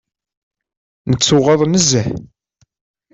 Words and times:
Nettuɣaḍ 1.09 1.61
nezzeh. 1.65 2.09